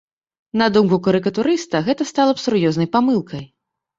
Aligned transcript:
На 0.59 0.67
думку 0.77 0.97
карыкатурыста, 1.07 1.83
гэта 1.89 2.07
стала 2.11 2.31
б 2.39 2.43
сур'ёзнай 2.47 2.87
памылкай. 2.95 3.45